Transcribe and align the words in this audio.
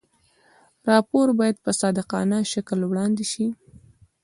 راپور 0.89 1.27
باید 1.39 1.57
په 1.65 1.71
صادقانه 1.81 2.37
شکل 2.53 2.79
وړاندې 2.85 3.25
شي. 3.31 3.45